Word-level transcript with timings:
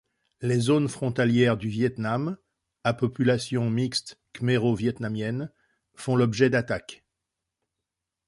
Les 0.41 0.59
zones 0.59 0.87
frontalières 0.89 1.57
du 1.57 1.69
Viêt 1.69 1.93
Nam, 1.99 2.37
à 2.83 2.95
population 2.95 3.69
mixte 3.69 4.19
khmero-vietnamienne, 4.33 5.51
font 5.93 6.15
l'objet 6.15 6.49
d'attaques. 6.49 7.03